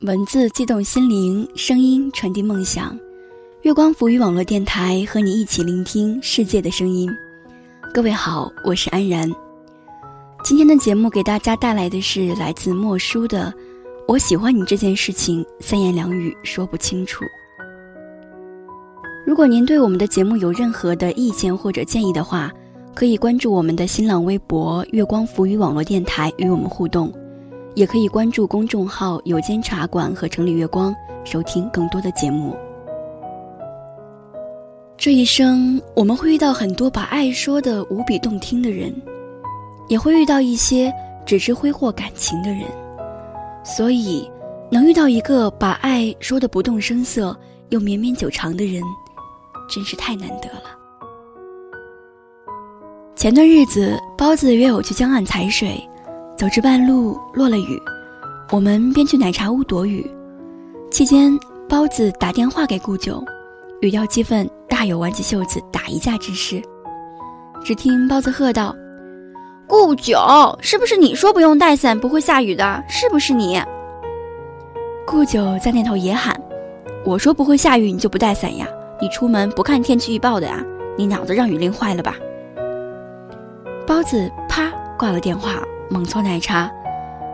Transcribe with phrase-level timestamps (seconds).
[0.00, 2.94] 文字激动心灵，声音传递梦想。
[3.62, 7.10] 月光浮语网络电台和你一起聆听世界的声音。
[7.94, 9.26] 各位好，我是安然。
[10.44, 13.50] 今天的节目给大家带来的是来自莫叔的
[14.06, 17.24] “我喜欢你这件事情”，三言两语说不清楚。
[19.26, 22.52] 如果您对我们的节目有任何的意见或者建议的话，
[22.94, 27.10] 可以关注我们的新浪微博“月光浮语网络电台”与我们互动。
[27.76, 32.56] 也可以关注公众号“有间茶馆”和“城里月光”，收听更多的节目。
[34.96, 38.90] 这一生，我们会遇到很多把爱说的无比动听的人，
[39.88, 40.90] 也会遇到一些
[41.26, 42.62] 只知挥霍感情的人。
[43.62, 44.26] 所以，
[44.70, 48.82] 能遇到一个把爱说的不动声色又绵绵久长的人，
[49.68, 50.74] 真是太难得了。
[53.14, 55.78] 前段日子，包子约我去江岸踩水。
[56.36, 57.82] 走至半路落了雨，
[58.52, 60.08] 我们便去奶茶屋躲雨。
[60.90, 61.36] 期间，
[61.66, 63.24] 包子打电话给顾九，
[63.80, 66.62] 语调激愤，大有挽起袖子打一架之势。
[67.64, 68.76] 只听包子喝道
[69.66, 70.18] ：“顾九，
[70.60, 72.84] 是不是你说不用带伞不会下雨的？
[72.86, 73.58] 是不是你？”
[75.06, 76.38] 顾九在那头也喊
[77.06, 78.68] ：“我说不会下雨，你就不带伞呀？
[79.00, 80.62] 你出门不看天气预报的呀？
[80.98, 82.14] 你脑子让雨淋坏了吧？”
[83.86, 85.62] 包子啪挂了电话。
[85.88, 86.70] 猛搓奶茶，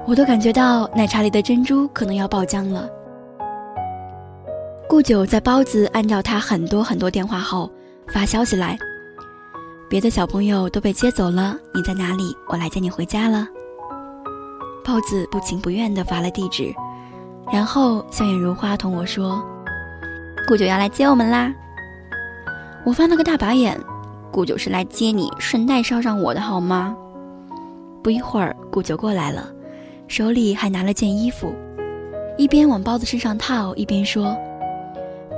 [0.06, 2.88] 我都感觉到奶茶里的珍珠可能要爆浆了。
[4.88, 7.70] 顾九在包子按照他很多很多电话后
[8.08, 8.78] 发消息来
[9.88, 12.36] ：“别的小朋友都被接走了，你在哪里？
[12.46, 13.48] 我来接你回家了。”
[14.84, 16.74] 包子不情不愿地发了地址，
[17.50, 19.42] 然后笑颜如花同我说
[20.46, 21.50] ：“顾九要来接我们啦。”
[22.84, 23.80] 我翻了个大白眼
[24.30, 26.94] ：“顾九是来接你，顺带捎上我的好吗？”
[28.02, 29.48] 不一会儿，顾九过来了，
[30.08, 31.54] 手里还拿了件衣服，
[32.36, 34.36] 一边往包子身上套，一边说：“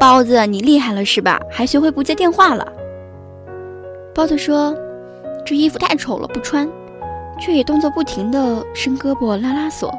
[0.00, 1.40] 包子，你厉害了是吧？
[1.50, 2.66] 还学会不接电话了。”
[4.14, 4.74] 包子说
[5.44, 6.68] ：“这衣服太丑了，不穿。”
[7.40, 9.92] 却也动作不停的伸胳膊拉拉锁。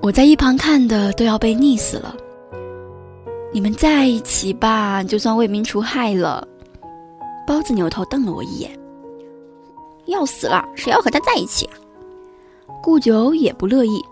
[0.00, 2.16] 我在一旁看的都要被腻死了。
[3.52, 6.42] 你们在一起吧，就算为民除害了。
[7.46, 8.70] 包子扭头瞪了我一眼。
[10.08, 11.68] 要死了，谁要和他在一起？
[12.82, 14.02] 顾九也不乐意，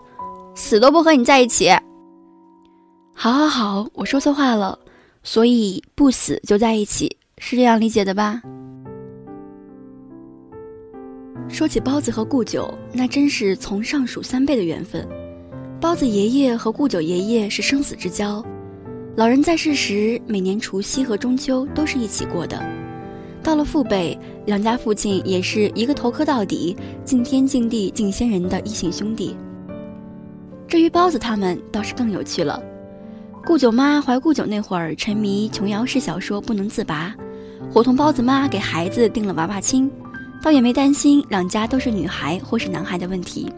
[0.55, 1.69] 死都不和你在一起。
[3.13, 4.77] 好，好，好，我说错话了，
[5.23, 8.41] 所以不死就在一起，是这样理解的吧？
[11.49, 15.07] 说起包子和顾九，那真是从上数三倍的缘分。
[15.79, 18.43] 包子爷爷和顾九爷爷是生死之交，
[19.15, 22.59] 老人在世时，每年除夕和中秋都是一起过的。
[23.47, 26.75] 到了父辈，两家父亲也是一个头磕到底，
[27.05, 29.37] 敬天敬地敬先人的异姓兄弟。
[30.67, 32.61] 至于包子他们，倒是更有趣了。
[33.45, 37.15] 顾九妈怀顾九那会儿，沉迷琼瑶式小说不能自拔，
[37.71, 39.89] 伙同包子妈给孩子定了娃娃亲，
[40.43, 43.49] 倒也没担心两家都是女孩或是男孩的问题，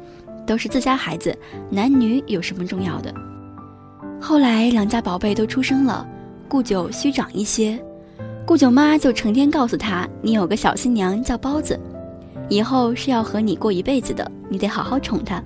[0.46, 1.36] 都是自家孩子，
[1.68, 3.12] 男女有什么重要的？
[4.22, 6.08] 后来两家宝贝都出生了，
[6.48, 7.84] 顾九虚长一些。
[8.50, 11.80] 顾九妈就成天告诉他：“你有个小新娘叫包子，
[12.50, 15.40] 以后是要和你过一辈子的，你得好好宠她，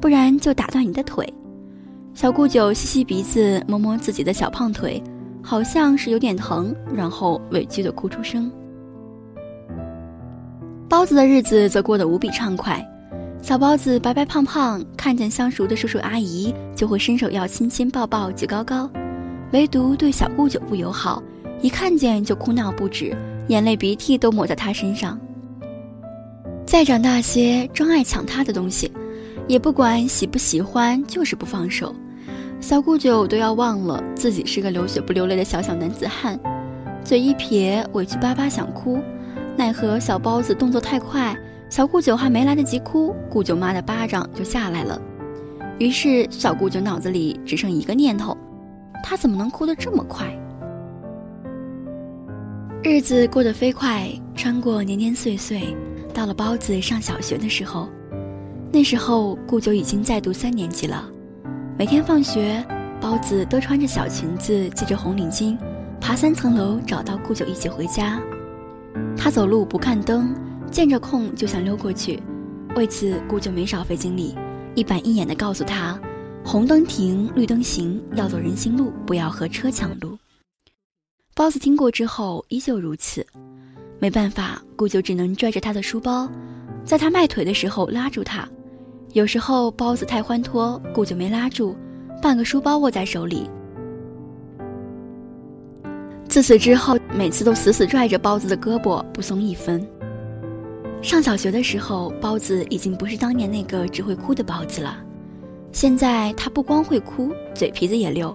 [0.00, 1.32] 不然就打断你的腿。”
[2.14, 5.00] 小顾九吸吸鼻子，摸摸自己的小胖腿，
[5.40, 8.50] 好像是有点疼，然后委屈的哭出声。
[10.88, 12.84] 包子的日子则过得无比畅快，
[13.40, 18.90] 小包子白白胖胖，看见相熟的叔叔阿姨就会伸手要亲亲抱抱举高高，
[19.52, 21.22] 唯独对小顾九不友好。
[21.60, 23.16] 一看见就哭闹不止，
[23.48, 25.18] 眼泪鼻涕都抹在他身上。
[26.64, 28.92] 再长大些，专爱抢他的东西，
[29.46, 31.94] 也不管喜不喜欢，就是不放手。
[32.60, 36.38] 小顾九都要忘了自己是个流血不流泪的小小男子汉，
[37.04, 39.00] 嘴一撇，委屈巴巴想哭，
[39.56, 41.36] 奈何小包子动作太快，
[41.70, 45.00] 小顾九还没来得及哭，顾九妈的巴掌就下来了。
[45.78, 48.36] 于是小顾九脑子里只剩一个念头：
[49.02, 50.26] 他怎么能哭得这么快？
[52.80, 55.74] 日子过得飞快，穿过年年岁岁，
[56.14, 57.88] 到了包子上小学的时候，
[58.72, 61.10] 那时候顾九已经在读三年级了。
[61.76, 62.64] 每天放学，
[63.00, 65.58] 包子都穿着小裙子，系着红领巾，
[66.00, 68.20] 爬三层楼找到顾九一起回家。
[69.16, 70.32] 他走路不看灯，
[70.70, 72.22] 见着空就想溜过去。
[72.76, 74.36] 为此，顾九没少费精力，
[74.76, 75.98] 一板一眼地告诉他
[76.46, 80.16] ：“红灯停，绿灯行，要走人行路，不要和车抢路。”
[81.38, 83.24] 包子听过之后依旧如此，
[84.00, 86.28] 没办法，顾九只能拽着他的书包，
[86.84, 88.44] 在他迈腿的时候拉住他。
[89.12, 91.76] 有时候包子太欢脱，顾九没拉住，
[92.20, 93.48] 半个书包握在手里。
[96.28, 99.88] 自此之后，每次都死死拽着包子的胳膊不松一分。
[101.00, 104.98] 上小学的时候，包子已经不是当年那个只会哭的包子了。
[105.70, 108.34] 现在他不光会哭，嘴皮子也溜。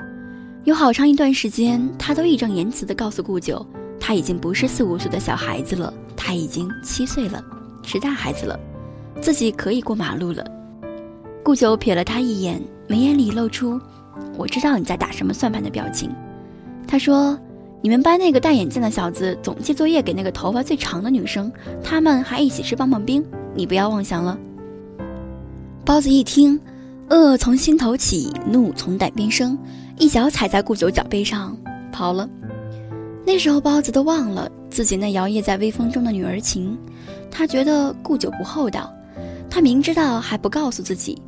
[0.63, 3.65] 有好长一段时间，他都义正言辞地告诉顾九，
[3.99, 7.43] 他已经不是四五岁的小孩子了，他已经七岁了，
[7.83, 8.59] 是大孩子了，
[9.19, 10.45] 自己可以过马路了。
[11.43, 13.79] 顾九瞥了他一眼，眉眼里露出
[14.37, 16.09] “我知道你在打什么算盘”的表情。
[16.87, 17.37] 他说。
[17.85, 21.51] 你们班那个戴眼镜的小子总借作业给那个头发最长的女生，
[21.83, 23.21] 他们还一起吃棒棒冰。
[23.53, 24.39] 你不要妄想了。
[25.83, 26.57] 包子一听，
[27.13, 29.55] 恶从心头起，怒从胆边生，
[29.99, 31.55] 一脚踩在顾九脚背上
[31.91, 32.27] 跑了。
[33.23, 36.75] 那时候包子都忘了自己那摇曳在微风中的女儿情，
[37.29, 38.91] 他觉得顾九不厚道，
[39.47, 41.21] 他明知道还不告诉自己，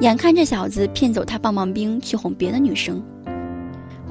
[0.00, 3.02] 眼看这小子骗走他棒棒冰去哄别的女生。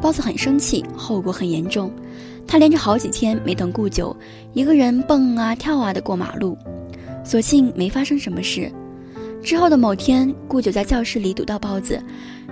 [0.01, 1.91] 包子很生气，后果很严重。
[2.47, 4.17] 他连着好几天没等顾九，
[4.53, 6.57] 一个人蹦啊跳啊的过马路，
[7.23, 8.71] 所幸没发生什么事。
[9.41, 12.01] 之后的某天，顾九在教室里堵到包子，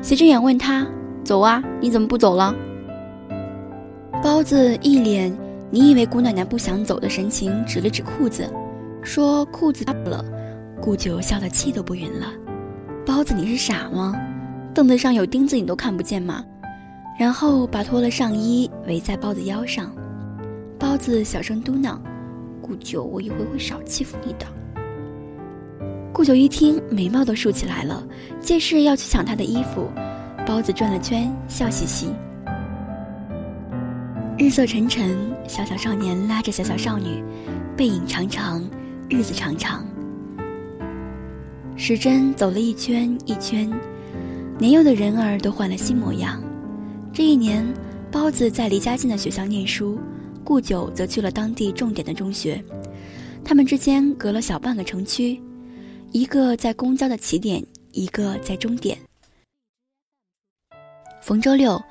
[0.02, 0.88] 斜着眼问他
[1.24, 2.56] ：“走啊，你怎么不走了？”
[4.24, 5.36] 包子一脸
[5.70, 8.50] “你以为姑奶奶不想走”的神情，指了指裤子，
[9.04, 10.24] 说：“裤子了。”
[10.82, 12.28] 顾九笑得气都不匀了。
[13.06, 14.16] 包子，你是傻吗？
[14.74, 16.44] 凳子上有钉子，你都看不见吗？
[17.20, 19.92] 然后把脱了上衣围在包子腰上，
[20.80, 21.98] 包子小声嘟囔
[22.62, 24.46] ：“顾九，我一会会少欺负你的。”
[26.18, 28.04] 顾九一听，眉毛都竖起来了，
[28.42, 29.88] 借势要去抢他的衣服。
[30.48, 32.08] 包子转了圈，笑嘻嘻。
[34.36, 35.16] 日色沉沉，
[35.48, 37.24] 小小少年拉着小小少女，
[37.78, 38.68] 背影长长，
[39.08, 39.86] 日子长长。
[41.76, 43.72] 时针走了一圈一圈，
[44.58, 46.42] 年幼的人儿都换了新模样。
[47.14, 47.64] 这一年，
[48.12, 50.00] 包子在离家近的学校念书，
[50.44, 52.60] 顾九则去了当地重点的中学。
[53.44, 55.40] 他们之间隔了小半个城区，
[56.12, 58.98] 一个在公交的起点，一个在终点。
[61.22, 61.82] 逢周六，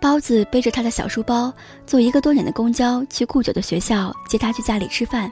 [0.00, 1.52] 包子背着他的小书包，
[1.86, 5.30] 坐一个多点的公交去顾九的学校接他去家里吃饭。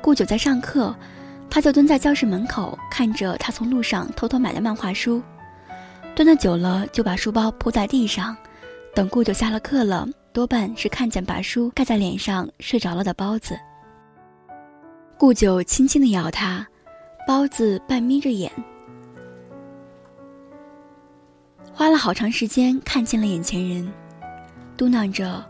[0.00, 0.96] 顾九在上课，
[1.50, 5.22] 他就蹲在教室门口，看着他从路上偷偷买的漫画书。
[6.16, 8.36] 蹲得久了，就把书包铺在地上。
[8.94, 13.58] 等顾九下了课了，多半是看见把书盖在脸上睡着了的包子。
[15.18, 16.66] 顾九轻轻地咬他，
[17.26, 18.50] 包子半眯着眼，
[21.72, 23.90] 花了好长时间看见了眼前人，
[24.76, 25.44] 嘟囔着：“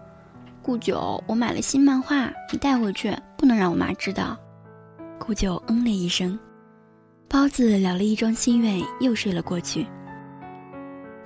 [0.61, 4.37] 顾九，我买了新漫画，你带回去，不能让我妈知道。”
[5.19, 6.39] 顾九嗯了一声，
[7.27, 9.87] 包子了了一桩心愿，又睡了过去。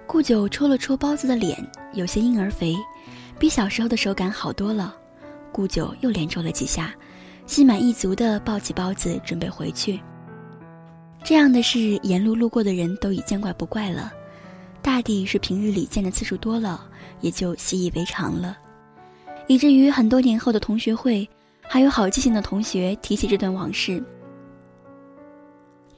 [0.06, 1.58] 顾九戳了戳包子的脸，
[1.93, 2.76] 有些婴儿肥，
[3.37, 4.94] 比小时候的手感好多了。
[5.50, 6.94] 顾九又连戳了几下，
[7.46, 10.00] 心满意足地抱起包子准备回去。
[11.26, 14.12] 这样的事，沿路路过的人都已见怪不怪了，
[14.81, 16.87] 大抵是平日里见的次数多了，
[17.20, 18.56] 也就习以为常了。
[19.49, 21.28] 以至于很多年后的同学会，
[21.62, 24.00] 还有好记性的同学提起这段往事，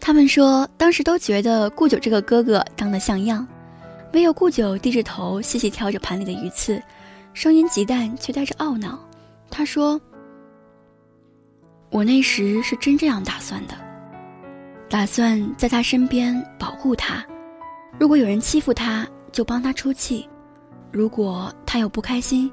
[0.00, 3.46] 他们说当时都觉得顾九这个哥哥长得像样。
[4.14, 6.82] 唯有顾九低着头细细挑着盘里的鱼刺，
[7.34, 8.98] 声音极淡却带着懊恼。
[9.50, 10.00] 他说
[11.93, 13.74] ：“我那时是真这样打算的，
[14.88, 17.24] 打算在他身边保护他。
[17.98, 20.28] 如果有人欺负他，就帮他出气；
[20.90, 22.50] 如果他有不开心，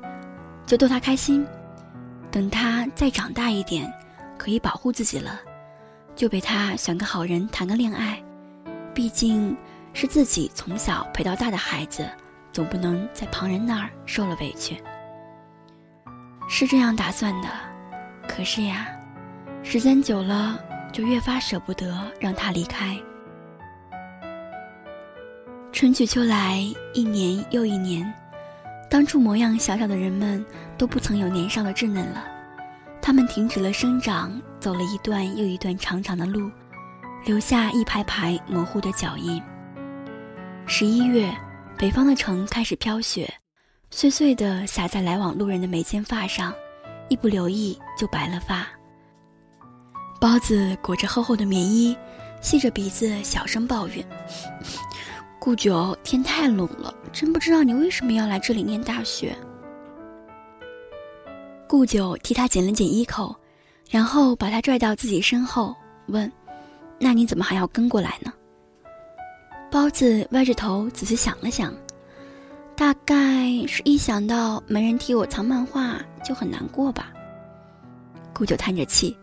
[0.65, 1.45] 就逗他开心。
[2.31, 3.91] 等他再长大一点，
[4.37, 5.39] 可以保护自己了，
[6.15, 8.21] 就陪他选个好人谈个恋爱。
[8.93, 9.55] 毕竟……”
[9.97, 12.05] 是自己从小陪到大的孩子，
[12.51, 14.75] 总不能在旁人那儿受了委屈。
[16.49, 17.47] 是这样打算的，
[18.27, 18.87] 可是呀，
[19.63, 20.59] 时间久了
[20.95, 22.97] 就越发舍不得让他离开。
[25.73, 28.13] 春去秋来，一年又一年，
[28.89, 30.43] 当初模样小小的人们
[30.77, 32.25] 都不曾有年少的稚嫩了，
[33.01, 36.49] 他们停止了生长，走了一段又一段长长的路，
[37.25, 39.43] 留下一排排模糊的脚印。
[40.65, 41.29] 十一月，
[41.77, 43.29] 北方的城开始飘雪，
[43.91, 46.53] 碎碎的洒在来往路人的眉间发上，
[47.09, 48.65] 一不留意就白了发。
[50.19, 51.95] 包子裹着厚厚的棉衣，
[52.41, 54.05] 吸着鼻子小声抱怨
[55.39, 59.35] ：“顾九，天太冷了，真不知道你为什么要来这里念大学。”
[61.67, 63.35] 顾九替他紧了紧衣口，
[63.89, 65.75] 然后把他拽到自己身后，
[66.07, 66.31] 问
[66.99, 68.31] ：“那你怎么还要跟过来呢？”
[69.69, 71.73] 包子歪着头仔细想了想，
[72.75, 77.11] 大概是一想到没人替我藏漫画就很难过吧。
[78.33, 79.17] 顾九叹着气，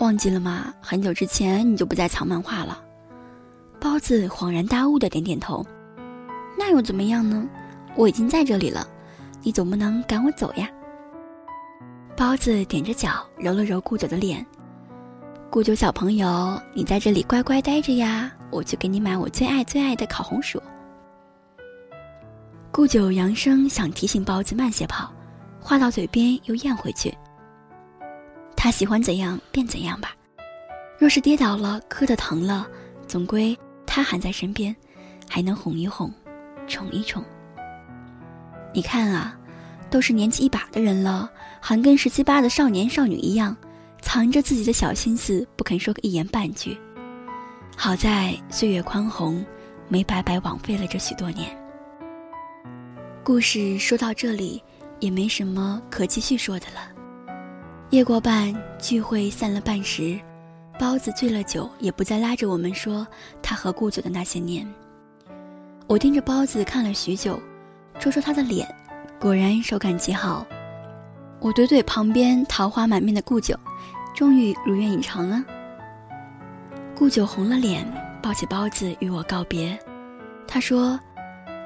[0.00, 0.74] 忘记了吗？
[0.80, 2.82] 很久之前你就不再藏漫画了。
[3.80, 5.64] 包子恍然大悟的点点头，
[6.58, 7.48] 那又怎么样呢？
[7.96, 8.86] 我已经在这里了，
[9.42, 10.68] 你总不能赶我走呀。
[12.16, 14.44] 包子踮着脚揉了揉顾九的脸。
[15.50, 20.60] 顾九小朋友，你在这里乖乖待着呀，我去给你买我最爱最爱的烤红薯。
[22.72, 25.12] 顾九扬声想提醒包子慢些跑，
[25.60, 27.16] 话到嘴边又咽回去。
[28.64, 30.16] 他喜欢怎样便怎样吧，
[30.98, 32.66] 若是跌倒了磕的疼了，
[33.06, 33.54] 总归
[33.84, 34.74] 他还在身边，
[35.28, 36.10] 还能哄一哄，
[36.66, 37.22] 宠一宠。
[38.72, 39.38] 你看啊，
[39.90, 41.30] 都是年纪一把的人了，
[41.60, 43.54] 还跟十七八的少年少女一样。
[44.00, 46.74] 藏着自己的小心思，不肯说个一言半句。
[47.76, 49.44] 好在岁月宽宏，
[49.88, 51.54] 没白白枉费了这许多年。
[53.22, 54.62] 故事说到这里，
[55.00, 56.93] 也没什么可继续说的了。
[57.94, 60.18] 夜过半，聚会散了半时，
[60.80, 63.06] 包子醉了酒，也不再拉着我们说
[63.40, 64.68] 他和顾九的那些年。
[65.86, 67.40] 我盯着包子看了许久，
[68.00, 68.66] 戳戳他的脸，
[69.20, 70.44] 果然手感极好。
[71.38, 73.56] 我怼怼旁边桃花满面的顾九。
[74.12, 75.44] 终于如愿以偿了！
[76.96, 77.86] 顾九红了脸，
[78.20, 79.78] 抱起包子与我告别。
[80.48, 80.98] 他说：“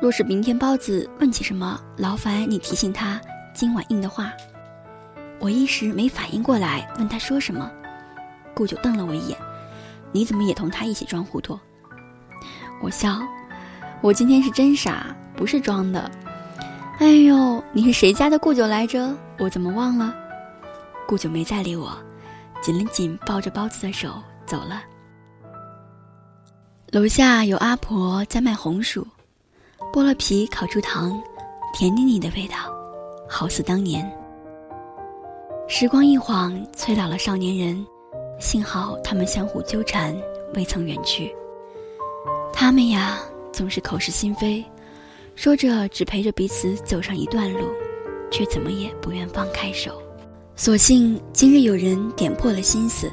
[0.01, 3.19] 若是明天包子问起什么，劳烦你提醒他
[3.55, 4.31] 今晚应的话。”
[5.41, 7.71] 我一时没反应过来，问他说什么。
[8.55, 9.39] 顾九瞪了我一眼
[10.11, 11.59] ：“你怎么也同他一起装糊涂？”
[12.83, 13.21] 我笑
[14.03, 16.11] ：“我今天是真傻，不是装的。”
[16.99, 19.15] 哎呦，你是谁家的顾九来着？
[19.39, 20.13] 我怎么忘了？
[21.07, 21.97] 顾九没再理我。
[22.61, 24.83] 紧了紧抱着包子的手走了。
[26.91, 29.07] 楼下有阿婆在卖红薯，
[29.93, 31.17] 剥了皮烤出糖，
[31.73, 32.57] 甜腻腻的味道，
[33.31, 34.05] 好似当年。
[35.71, 37.87] 时光一晃，催老了少年人，
[38.41, 40.17] 幸好他们相互纠缠，
[40.55, 41.31] 未曾远去。
[42.55, 43.21] 他们呀，
[43.53, 44.65] 总是口是心非，
[45.35, 47.69] 说着只陪着彼此走上一段路，
[48.31, 50.01] 却怎么也不愿放开手。
[50.57, 53.13] 所幸今日有人点破了心思，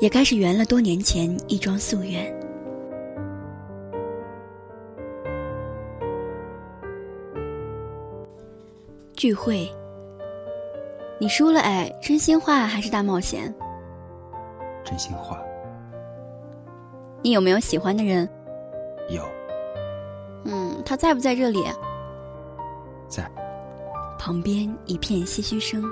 [0.00, 2.34] 也该是圆了多年前一桩夙愿。
[9.14, 9.70] 聚会，
[11.20, 11.94] 你输了哎！
[12.00, 13.54] 真心话还是大冒险？
[14.82, 15.38] 真心话。
[17.22, 18.26] 你有没有喜欢的人？
[19.10, 19.22] 有。
[20.46, 21.62] 嗯，他在不在这里？
[23.06, 23.30] 在。
[24.18, 25.84] 旁边一片唏嘘声。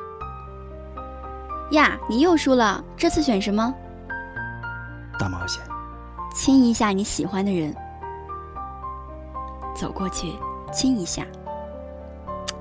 [1.73, 2.83] 呀，你又输了！
[2.97, 3.75] 这次选什么？
[5.19, 5.63] 大冒险。
[6.35, 7.77] 亲一下你喜欢的人。
[9.75, 10.33] 走过去，
[10.73, 11.27] 亲一下。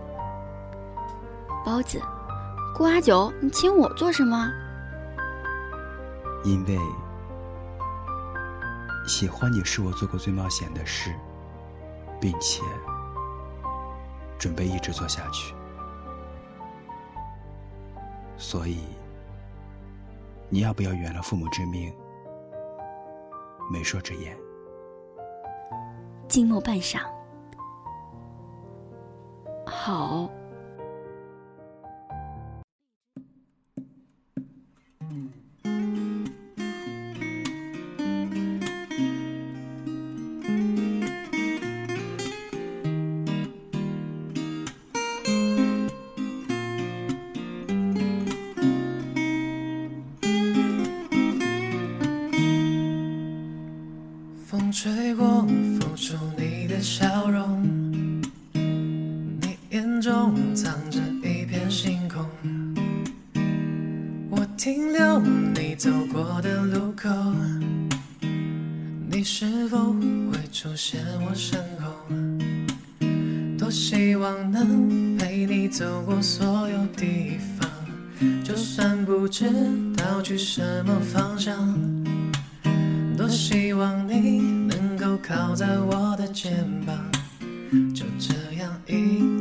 [1.66, 2.02] 包子，
[2.76, 4.52] 顾阿九，你请我做什么？
[6.44, 6.78] 因为
[9.08, 11.12] 喜欢你是我做过最冒险的事，
[12.22, 12.62] 并且
[14.38, 15.56] 准备一直做下去。
[18.38, 18.84] 所以，
[20.50, 21.92] 你要不要圆了父母之命？
[23.72, 24.38] 媒妁之言。
[26.28, 27.00] 静默半晌，
[29.66, 30.30] 好。
[55.28, 55.46] 我
[55.78, 57.62] 付，出你的笑容，
[58.54, 62.26] 你眼中藏着一片星空。
[64.30, 65.20] 我停留
[65.54, 67.10] 你走过的路口，
[69.12, 69.92] 你是否
[70.32, 71.92] 会出现我身后？
[73.58, 77.70] 多希望能陪你走过所有地方，
[78.46, 79.46] 就算不知
[79.98, 81.76] 道去什么方向。
[83.18, 84.57] 多希望你
[85.22, 86.52] 靠在我的肩
[86.86, 86.96] 膀，
[87.94, 89.37] 就这样一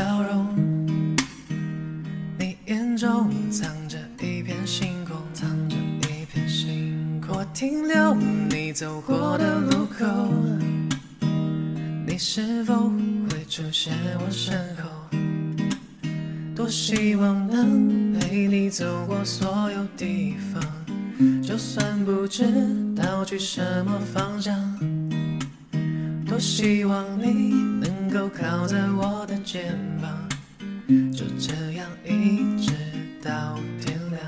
[0.00, 0.46] 笑容，
[2.38, 2.96] 你眼。
[2.96, 7.44] 中藏着一片星空，藏着一片星空。
[7.52, 8.14] 停留
[8.48, 10.06] 你走过的路口，
[12.06, 12.90] 你是否
[13.30, 13.92] 会出现
[14.24, 14.88] 我身后？
[16.56, 20.62] 多希望能陪你走过所有地方，
[21.42, 22.46] 就算不知
[22.96, 24.58] 道去什么方向。
[26.26, 30.28] 多希望你能够靠在我肩膀，
[31.12, 32.72] 就这样一直
[33.22, 34.20] 到天亮。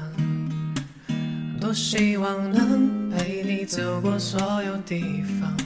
[1.60, 5.56] 多希望能陪你走过所有地方，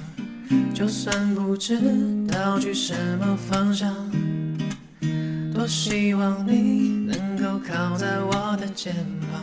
[0.74, 1.78] 就算不知
[2.28, 3.94] 道去什么方向。
[5.54, 8.94] 多希望你能够靠在我的肩
[9.32, 9.42] 膀，